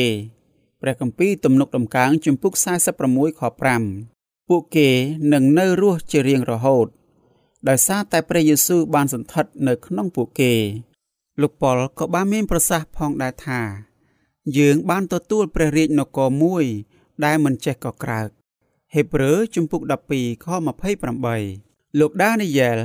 [0.83, 2.53] ព្រះគម្ពីរទំនុកដំកើងជំពូក
[2.99, 3.43] 46ខ
[3.95, 4.89] 5ពួកគេ
[5.33, 6.87] នឹងនៅរស់ជារៀងរហូត
[7.69, 10.55] ដោយសារតែព្រះយេស៊ូវបានសន្ធិដ្ឋនៅក្នុងពួកគេ
[11.41, 13.61] លោកប៉ុលក៏បានមានប្រសាសន៍ផងដែរថា
[14.59, 16.65] យើងបានទទួលព្រះរាជនគរមួយ
[17.25, 18.29] ដែលមិនចេះកក្រើក
[18.95, 20.47] ហេព្រើរជំពូក12ខ
[21.23, 22.79] 28លោកដានីយ៉ែល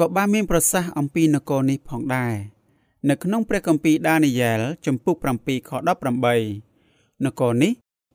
[0.00, 2.34] ក៏បានមានប្រសាសន៍អំពីនគរនេះផងដែរ
[3.08, 5.70] នៅក្នុងព្រះគម្ពីរដានីយ៉ែលជំពូក7ខ
[6.48, 7.72] 18នគរនេះ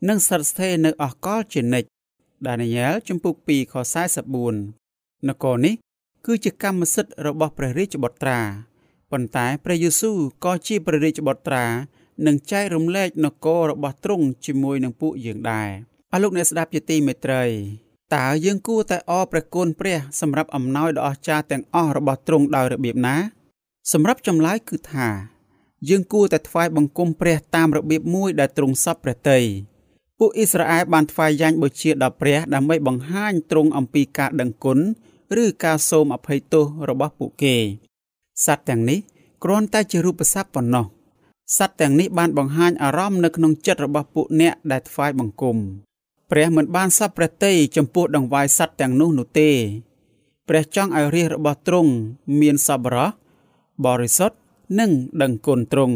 [0.08, 1.90] នឹងស្ថិតស្ថេរនៅអស់កលជានិច្ច
[2.48, 3.76] ដានីយ៉ែលជំពូក2ខ
[4.52, 5.74] 44នគរនេះ
[6.26, 8.40] គឺជាកម្មសិទ្ធិរបស់ព្រះរាជបុត្រា
[9.12, 11.66] ប៉ុន្តែព្រះយេស៊ូវក៏ជាព្រះរាជបុត្រា
[12.26, 15.70] នឹងចែករំលែកនគររបស់ទ្រង់ជាមួយនឹងពួកយើងដែរ
[16.12, 17.44] អស់លោកអ្នកស្ដាប់ជាទីមេត្រី
[18.14, 23.16] តើយើងគួរតែអរព្រះគុណព្រះសម្រាប់អំណោយដ៏អស្ចារ្យទាំងអស់របស់ទ្រង់ដោយរបៀបណា
[23.94, 25.10] សម្រាប់ចម្លើយគឺថា
[25.90, 29.40] យើងគួរតែថ្វាយបង្គំព្រះតាមរបៀបមួយដែលទ្រង់សពព្រះតី
[30.20, 34.80] ពួកអ៊ីស្រាអែលបានថ្វាយយ៉ាញ់បូជាដល់ព្រះដើម្បីបង្ហាញទ្រង់អំពីការដឹងគុណ
[35.44, 37.56] ឬការសូមអភ័យទោសរបស់ពួកគេ
[38.46, 39.00] សត្វទាំងនេះ
[39.44, 40.86] គ្រាន់តែជារូបស័ព្ទប៉ុណ្ណោះ
[41.58, 45.58] សត្វទាំងនេះបានបង្ហាញអារម្មណ៍នៅក្នុងចិត្តរបស់ពួកអ្នកដែលថ្វាយបង្គំ
[46.32, 49.50] ព្រះមិនបានសពព្រះតីចំពោះដង្វាយសត្វទាំងនោះនោះទេ
[50.50, 51.92] ព្រះចង់ឲ្យរាជរបស់ទ្រង់
[52.42, 53.10] មានសប្បុរស
[53.86, 54.38] បរិសុទ្ធ
[54.80, 55.96] និងដឹងគុណទ្រង់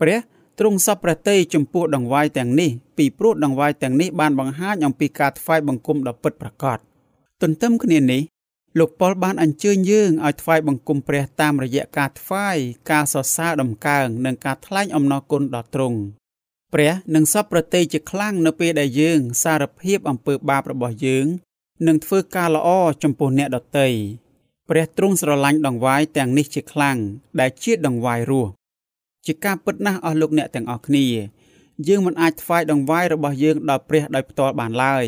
[0.00, 0.18] ព្រះ
[0.58, 6.78] ទ្រង់សពព្រះតីចំពោះដង្វាយទាំងនេះពីព្រោះដង្វាយទាំងនេះបានបង្ហាញអំពីការថ្វាយបង្គំដ៏ពិតប្រាកដ
[7.42, 8.22] ទន្ទឹមគ្នានេះ
[8.78, 12.56] លោកប៉ុលបានអញ្ជើញយើងឲ្យថ្វាយបង្គំព្រះតាមរយៈការថ្វាយ
[12.90, 15.98] ការសរសើរដំកើងនិងការថ្លែងអំណរគុណដល់ទ្រង់
[16.74, 21.26] ព្រះនឹងសពប្រតិជាខ្លាំងនៅពេលដែលយើង សារភាពអំពើបាបរបស់យើង
[21.86, 22.68] និងធ្វើការល្អ
[23.02, 23.88] ចំពោះអ្នកដទៃ
[24.68, 26.98] ព្រះទ្រង់ស្រឡាញ់ដង្វាយទាំងនេះជាខ្លាំង
[27.40, 28.50] ដែលជាដង្វាយរស់
[29.26, 31.06] ជាការពិតណាស់អស់លោកអ្នកទាំងអស់គ្នា
[31.88, 35.04] យើងមិនអាចថ្វាយដង្វាយរបស់យើងដល់ព្រះដោយផ្ទាល់បានឡើយ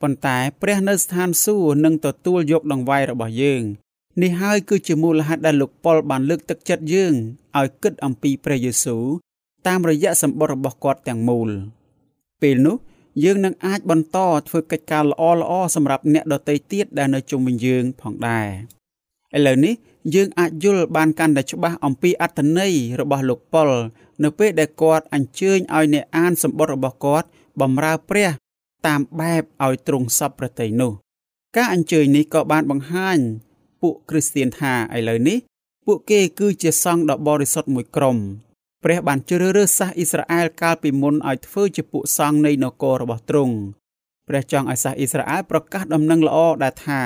[0.00, 3.62] ប៉ុន្តែព្រះនៅស្ថានសួគ៌នឹងទទួលយកដង្វាយរបស់យើង
[4.22, 7.14] នេះហើយគឺជាមូលហេតុដែលលោកប៉ុលបានលើកទឹកចិត្តយើង
[7.58, 9.04] ឲ្យគិតអំពីព្រះយេស៊ូវ
[9.66, 11.50] តាមរយៈសម្បត្តិរបស់គាត់ទាំងមូល
[12.42, 12.76] ពេលនោះ
[13.24, 18.48] យើងនឹងអាចបន្តធ្វើកិច្ចការល្អល្អសម្រាប់អ្នកដទៃទៀតដែលនៅជុំវិញយើងផងដែរ
[19.36, 19.74] ឥឡូវនេះ
[20.14, 23.70] យើងអាចយល់បានកាន់តែច្បាស់អំពីអត្ថន័យរបស់លោកប៉ុល
[24.24, 27.26] នៅពេលដែលគាត់អញ្ជើញឲ្យអ្នកអានសម្បត្តិរបស់គាត់
[27.60, 28.30] បម្រើព្រះ
[28.86, 30.92] តាមបែបឲ្យទ្រង់សពប្រតិនោះ
[31.56, 33.18] ការអញ្ជើញនេះក៏បានបង្ហាញ
[33.82, 35.38] ពួកគ្រីស្ទៀនថាឥឡូវនេះ
[35.86, 38.18] ពួកគេគឺជាសង្ឃដ៏បរិសុទ្ធមួយក្រុម
[38.88, 43.54] ព្រះបានជ្រើសរើសសាសអ៊ីស្រាអែលកាលពីមុនឲ្យធ្វើជាពួកសង្ឃនៃនគររបស់ទ្រង់
[44.28, 47.00] ព្រះចង់ឲ្យសាសអ៊ីស្រាអែលប្រកាសដំណឹងល្អដែលថា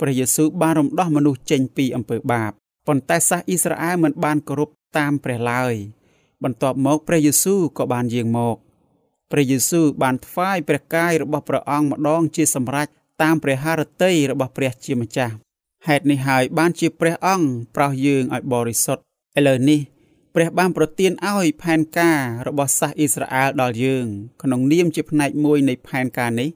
[0.00, 2.50] ព្រះយេស៊ូវបានរំដោះមនុស្សចេញពីអំពើបាប
[2.86, 5.74] ប៉ុន្តែសាសអ៊ីស្រាអែលមិនបានគោរពតាមព្រះឡើយ
[6.42, 8.56] បន្ទាប់មកព្រះយេស៊ូវក៏បានយាងមក
[9.32, 12.88] ព្រះយេស៊ូវបានថ្វាយព្រះកាយរបស់ព្រះអង្គម្ដងជាសម្រេច
[13.22, 15.34] តាមព្រះハរតីរបស់ព្រះជាម្ចាស់
[15.86, 17.46] ហេតុនេះហើយបានជាព្រះអង្គ
[17.76, 19.02] ប្រោសយើងឲ្យបរិសុទ្ធ
[19.38, 19.80] ឥឡូវនេះ
[20.36, 24.06] ព្រះបានប្រទានឲ្យផែនការរបស់សាសអ៊ីស្រាអែលដល់យើង
[24.42, 26.50] ក្នុងនាមជាផ្នែកមួយនៃផែនការនេះ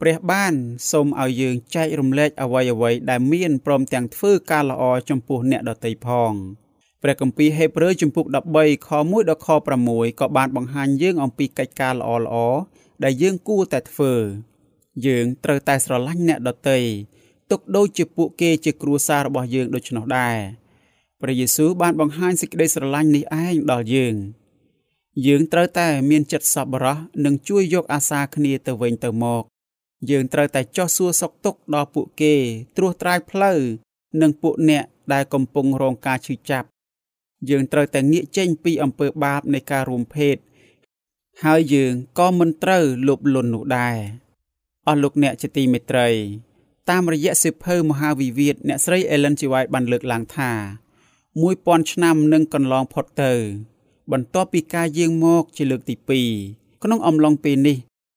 [0.00, 0.54] ព្រះបាន
[0.90, 6.32] សូមឲ្យយើងចែករំលែកអ្វីអ្វីដែលមានព្រមទាំងធ្វើការល្អចំពោះអ្នកដទៃផង
[7.02, 9.48] ព្រះគម្ពីរហេព្រើរជំពូក13ខ1ដល់ខ
[9.84, 12.36] 6ក៏បានបង្ហាញយើងអំពីកិច្ចការល្អល្អ
[13.04, 14.14] ដែលយើងគួរតែធ្វើ
[15.06, 16.78] យើងត្រូវតែស្រឡាញ់អ្នកដទៃ
[17.50, 20.38] ទុកដូចជាពួកគេជាគ្រួសាររបស់យើងដូច្នោះដែរ
[21.22, 24.14] ព្រះយេស៊ូវបានបង្ហាញសេចក្តីស្រឡាញ់នេះឯងដល់យើង
[25.26, 29.42] យើងត្រូវតែមានចិត្តសប្បុរសនិងជួយយកអាសាគ្នាទៅវិញទៅមក
[30.10, 32.34] យើងត្រូវតែចោះសួរសុខទុក្ខដល់ពួកគេ
[32.76, 33.58] ត្រួសត្រាយផ្លូវ
[34.20, 36.68] និងពួកអ្នកដែលកំពុងរងការឈឺចាប់
[37.50, 40.36] យើងត្រូវតែងាកចេញពីអំពើបាបនៃការរួមភេទ
[41.44, 43.96] ហើយយើងក៏មិនត្រូវលោភលន់នោះដែរ
[44.86, 46.08] អស់លោកអ្នកជាទីមេត្រី
[46.90, 49.42] តាមរយៈសិភៅមហាវិវាទអ្នកស្រី Ellen G.
[49.52, 50.52] White បានលើកឡើងថា
[51.46, 53.32] 1000ឆ្នាំនឹងកន្លងផុតទៅ
[54.12, 55.94] បន្ទាប់ពីការយាងមកជាលើកទី
[56.38, 57.76] 2ក្នុងអំឡុងពេលនេះ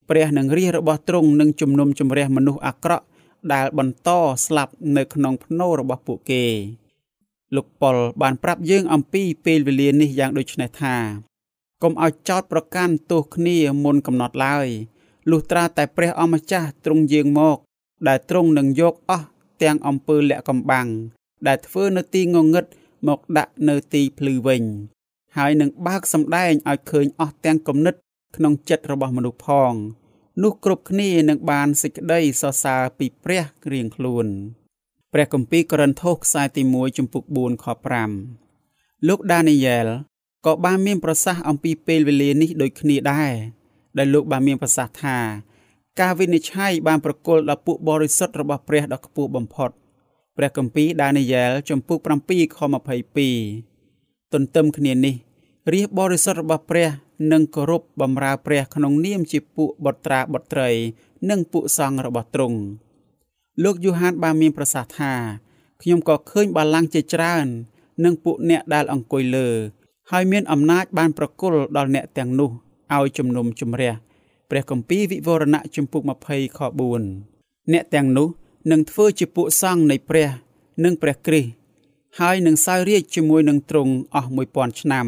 [0.09, 3.05] ព្រះនឹងរាជរបស់ទ្រង់នឹងជំនុំជម្រះមនុស្សអាក្រក់
[3.53, 4.09] ដែលបន្ត
[4.45, 6.45] ស្លាប់នៅក្នុងភ្នូររបស់ពួកគេ
[7.55, 10.95] លោកប៉ុលបានប្រាប់យើងអំពីពេលវេលានេះយ៉ាងដូចនេះថា
[11.83, 14.67] កុំឲ្យចោតប្រកាន់ទោសគ្នាមុនកំណត់ឡើយ
[15.29, 17.57] លុះត្រាតែព្រះអម្ចាស់ទ្រង់យាងមក
[18.07, 19.27] ដែលទ្រង់នឹងយកអស់
[19.63, 20.87] ទាំងអំពើលាក់កំបាំង
[21.47, 22.65] ដែលធ្វើនៅទីងងឹត
[23.07, 24.63] មកដាក់នៅទីភ្លឺវិញ
[25.37, 27.95] ហើយនឹងបើកសម្ដែងឲ្យឃើញអស់ទាំងគំនិត
[28.35, 29.73] ក្នុងចិត្តរបស់មនុស្សផង
[30.43, 34.27] នោះគ្រប់គ្នានឹងបានសេចក្តីសរសើរពីព្រះរៀងខ្លួន
[35.13, 37.65] ព្រះគម្ពីរកូរិនថូសខ្សែទី1ចំពុក4ខ
[38.37, 39.87] 5លោកដានីយ៉ែល
[40.45, 43.33] ក៏បានមានប្រសាសន៍អំពីពេលវេលានេះដូចគ្នាដែរ
[43.97, 45.17] ដែលលោកបានមានប្រសាសន៍ថា
[45.99, 49.71] ការវិនិច្ឆ័យបានប្រគល់ដល់ពួកបរិសុទ្ធរបស់ព្រះដ៏ខ្ពស់បំផុត
[50.37, 52.59] ព្រះគម្ពីរដានីយ៉ែលចំពុក7ខ
[53.45, 55.15] 22ទន្ទឹមគ្នានេះ
[55.73, 56.89] រាជបរិសុទ្ធរបស់ព្រះ
[57.31, 60.69] នឹងគោរពបម្រើព្រះក្នុងនាមជាពួកបុត្រាបុត្រី
[61.29, 62.59] និងពួកសង្ឃរបស់ទ្រង់
[63.63, 65.13] លោកយូហានបានមានប្រសាសន៍ថា
[65.81, 67.47] ខ្ញុំក៏ឃើញបាឡាំងជាច្រើន
[68.03, 69.47] និងពួកអ្នកដែលអង្គុយលើ
[70.11, 72.51] ហើយមានអំណាចបានប្រគល់ដល់អ្នកទាំងនោះ
[72.95, 73.93] ឲ្យជំនុំជម្រះ
[74.49, 76.59] ព្រះគម្ពីរវិវរណៈជំពូក20ខ
[77.15, 78.27] 4អ្នកទាំងនោះ
[78.69, 80.29] នឹងធ្វើជាពួកសង្ឃនៃព្រះ
[80.83, 81.51] និងព្រះគ្រីស្ទ
[82.19, 85.07] ហើយនឹងសោយរាជជាមួយនឹងទ្រង់អស់1000ឆ្នាំ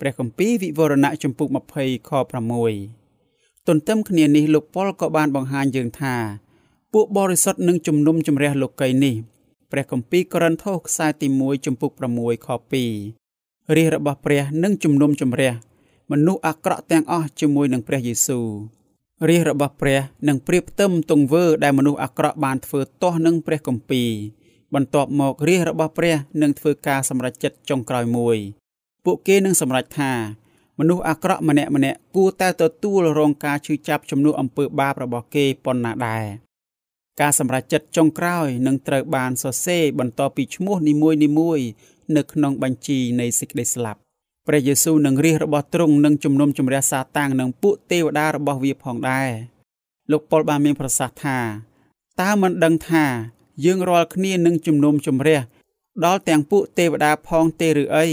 [0.00, 2.10] ព្រះគម្ពីរវិវរណៈជំពូក20ខ
[2.90, 6.14] 6ទន្ទឹមគ្នានេះលោកប៉ុលក៏បានបង្ហាញយើងថា
[6.92, 9.14] ពួកបរិសុទ្ធនឹងជំនុំជម្រះលោកីនេះ
[9.70, 12.48] ព្រះគម្ពីរកូរិនថូសខ្សែទី1ចំពុក6ខ
[13.12, 15.52] 2រាជរបស់ព្រះនឹងជំនុំជម្រះ
[16.10, 18.46] មនុស្សអាក្រក់ទាំងអស់ជាមួយនឹងព្រះយេស៊ូវ
[19.28, 24.10] រាជរបស់ព្រះនឹងព្រៀបផ្ទឹមទង្វើដែលមនុស្សអាក្រក់បានធ្វើទាស់នឹងព្រះគម្ពីរ
[24.74, 28.36] បន្ទាប់មករាជរបស់ព្រះនឹងធ្វើការសម្រេចចិត្តចុងក្រោយមួយ
[29.04, 30.12] ពួកគេនឹងសម្រេចថា
[30.78, 36.24] មនុស្សអាក្រក់ម្នាក់ម្នាក់គួរតែទទួលរងការឈឺចាប់ជំនួសអំពើបាបរបស់គេប៉ុណ្ណាដែរ
[37.20, 41.66] ការសម្រេចចិត្តចុងក្រោយនឹងត្រូវបានសរសេរបន្តពីឈ្មោះនីមួយៗ
[42.16, 44.00] នៅក្នុងបញ្ជីនៃសេចក្តីស្លាប់
[44.46, 49.30] ព្រះយេស៊ូវនឹងរាជរបស់ទ្រង់នឹងជំនុំជម្រះសាតាំងនិងពួកទេវតារបស់វាផងដែរ
[50.10, 51.38] លោកប៉ុលបានមានប្រសាសន៍ថា
[52.20, 53.04] តើមិនដឹងថា
[53.64, 55.40] យើងរាល់គ្នានឹងជំនុំជម្រះ
[56.04, 58.06] ដល់ទាំងពួកទេវតាផងទេឬអី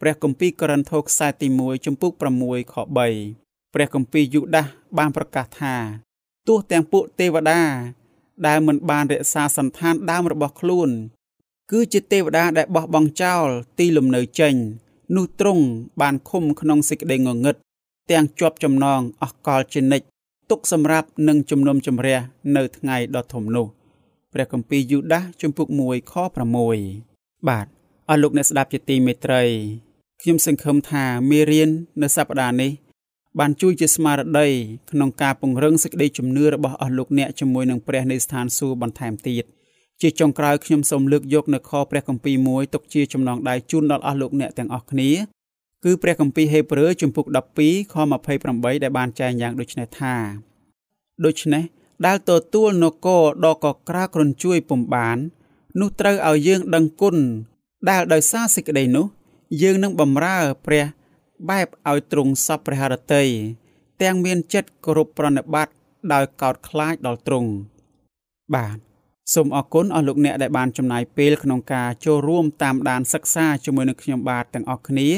[0.00, 4.66] ព្រះគម្ពីរកូរិនថូសខ្សែទី1ចំពុក6ខ3ព្រះគម្ពីរយូដាស
[4.98, 5.74] បានប្រកាសថា
[6.48, 7.60] ទោះទាំងពួកទេវតា
[8.46, 10.90] ដែលមិនបានរក្សាសន្តានដើមរបស់ខ្លួន
[11.70, 13.46] គឺជាទេវតាដែលបោះបង់ចោល
[13.78, 14.54] ទីលំនៅចេញ
[15.16, 15.64] នោះទ្រង់
[16.00, 17.56] បានឃុំក្នុងសេចក្តីងងឹត
[18.10, 20.06] ទាំងជាប់ចំណងអស់កលជានិច្ច
[20.50, 22.18] ទុកសម្រាប់នឹងជំនុំជម្រះ
[22.56, 23.66] នៅថ្ងៃដ៏ធំនោះ
[24.32, 26.14] ព្រះគម្ពីរយូដាសជំពូក1ខ
[26.80, 27.66] 6បាទ
[28.08, 29.42] អស់លោកអ្នកស្ដាប់ជាទីមេត្រី
[30.22, 31.70] ខ្ញុំសង្ឃឹមថាមេរៀន
[32.02, 32.70] នៅសប្តាហ៍នេះ
[33.38, 34.48] បានជួយជាស្មារតី
[34.90, 39.44] ក្នុងការពង្រឹងសេចក្តីជំនឿរបស់អស់លោកអ្នកជាមួយនឹងព្រះនៃស្ថានសួគ៌បន្ថែមទៀត
[40.00, 45.10] ជាចុងក្រោយខ្ញុំសូមលើកយកនៅខព្រះគម្ពីរមួយទុកជាចំណងដៃជូនដល់អស់លោកអ្នកទាំងអស់គ្នា
[45.84, 47.26] គឺព្រះគម្ពីរហេព្រើរជំពូក
[47.60, 47.94] 12ខ
[48.38, 50.14] 28ដែលបានចែងយ៉ាងដូចនេះថា
[51.24, 51.64] ដូច្នេះ
[52.06, 55.18] ដែលទទួលនគរដ៏កក្រាគ្រុនជួយពំបាន
[55.80, 57.16] នោះត្រូវឲ្យយើងដឹងគុណ
[57.90, 59.06] ដែលដោយសារសេចក្តីនោះ
[59.62, 60.84] យើងនឹងបម្រើព្រះ
[61.50, 63.24] បែបឲ្យទ្រង់សពព្រះハរតី
[64.02, 65.68] ទាំងមានចិត្តគោរពប្រណិប័ត
[66.12, 67.50] ដោយកោតខ្លាចដល់ទ្រង់
[68.54, 68.89] បាទ
[69.34, 75.08] សូមអរគុណអស់លោកអ្នកដែលបានចំណាយពេលក្នុងការចូលរួមតាមដានសិក្សាជាមួយនឹងខ្ញុំបាទទាំងអស់គ្នា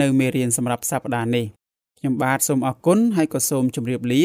[0.00, 1.46] នៅមេរៀនសម្រាប់សប្តាហ៍នេះ
[1.98, 4.24] ខ្ញុំបាទសូមអរគុណហើយក៏សូមជម្រាបលា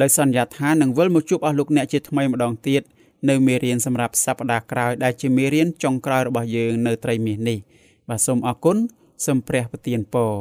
[0.00, 2.82] ដោយសន្យាថានឹងវិលមកជួបអស់លោកអ្នកជាថ្មីម្ដងទៀត
[3.28, 7.58] នៅមេរៀនសម្រាប់សប្តាហ៍ក្រោយដែលជាមេរៀនចុងក្រោយរបស់យើងនៅត្រីមាសនេះ
[8.08, 8.76] បាទសូមអរគុណ
[9.26, 10.34] សូមព្រះប្រទានពរ